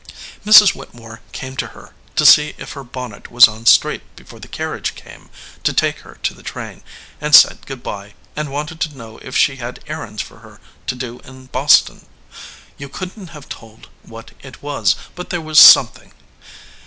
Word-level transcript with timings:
Mrs. 0.43 0.73
Whitte 0.73 0.95
more 0.95 1.21
came 1.31 1.55
to 1.57 1.67
her 1.77 1.93
to 2.15 2.25
see 2.25 2.55
if 2.57 2.71
her 2.71 2.83
bonnet 2.83 3.29
was 3.29 3.47
on 3.47 3.67
straight 3.67 4.01
before 4.15 4.39
the 4.39 4.47
carriage 4.47 4.95
came 4.95 5.29
to 5.63 5.73
take 5.73 5.99
her 5.99 6.15
to 6.23 6.33
the 6.33 6.41
train, 6.41 6.81
and 7.21 7.35
said 7.35 7.67
good 7.67 7.83
by, 7.83 8.15
and 8.35 8.49
wanted 8.51 8.79
to 8.79 8.97
know 8.97 9.19
if 9.19 9.37
she 9.37 9.57
had 9.57 9.83
errands 9.85 10.23
for 10.23 10.39
her 10.39 10.59
to 10.87 10.95
do 10.95 11.19
in 11.19 11.45
Boston. 11.53 12.07
You 12.79 12.89
couldn 12.89 13.27
t 13.27 13.33
have 13.33 13.47
told 13.47 13.89
what 14.01 14.31
it 14.39 14.63
was, 14.63 14.95
but 15.13 15.29
there 15.29 15.39
was 15.39 15.59
some 15.59 15.89
thing. 15.89 16.11